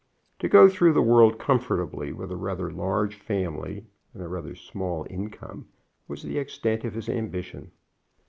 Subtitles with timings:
[0.39, 3.85] To go through the world comfortably with a rather large family
[4.15, 5.67] and a rather small income
[6.07, 7.69] was the extent of his ambition.